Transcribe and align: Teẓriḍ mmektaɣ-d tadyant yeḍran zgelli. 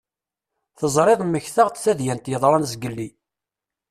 Teẓriḍ 0.79 1.21
mmektaɣ-d 1.23 1.75
tadyant 1.77 2.31
yeḍran 2.31 2.67
zgelli. 2.71 3.09